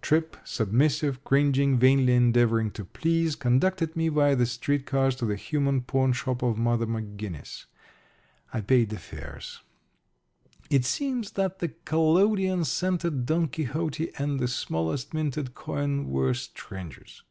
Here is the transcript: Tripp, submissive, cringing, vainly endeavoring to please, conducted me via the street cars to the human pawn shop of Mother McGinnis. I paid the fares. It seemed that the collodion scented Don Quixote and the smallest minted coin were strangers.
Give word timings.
Tripp, 0.00 0.38
submissive, 0.44 1.22
cringing, 1.24 1.78
vainly 1.78 2.14
endeavoring 2.14 2.70
to 2.70 2.86
please, 2.86 3.36
conducted 3.36 3.94
me 3.94 4.08
via 4.08 4.34
the 4.34 4.46
street 4.46 4.86
cars 4.86 5.14
to 5.16 5.26
the 5.26 5.36
human 5.36 5.82
pawn 5.82 6.14
shop 6.14 6.42
of 6.42 6.56
Mother 6.56 6.86
McGinnis. 6.86 7.66
I 8.50 8.62
paid 8.62 8.88
the 8.88 8.98
fares. 8.98 9.60
It 10.70 10.86
seemed 10.86 11.32
that 11.34 11.58
the 11.58 11.68
collodion 11.68 12.64
scented 12.64 13.26
Don 13.26 13.48
Quixote 13.48 14.10
and 14.16 14.40
the 14.40 14.48
smallest 14.48 15.12
minted 15.12 15.52
coin 15.54 16.08
were 16.08 16.32
strangers. 16.32 17.22